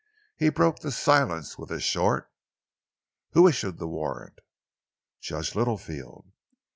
He 0.35 0.49
broke 0.49 0.79
the 0.79 0.91
silence 0.91 1.59
with 1.59 1.69
a 1.69 1.79
short: 1.79 2.31
"Who 3.33 3.47
issued 3.47 3.77
the 3.77 3.87
warrant?" 3.87 4.39
"Judge 5.21 5.53
Littlefield." 5.53 6.31